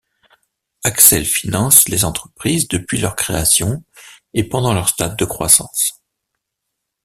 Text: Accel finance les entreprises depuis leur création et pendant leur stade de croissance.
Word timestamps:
Accel 0.83 1.25
finance 1.27 1.87
les 1.87 2.05
entreprises 2.05 2.67
depuis 2.67 2.97
leur 2.99 3.15
création 3.15 3.83
et 4.33 4.43
pendant 4.49 4.73
leur 4.73 4.89
stade 4.89 5.15
de 5.15 5.25
croissance. 5.25 6.01